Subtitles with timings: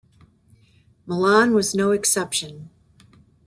[1.05, 2.71] Milan was no exception.